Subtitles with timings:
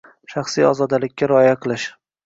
[0.35, 1.91] Shaxsiy ozodalikka rioya qilish.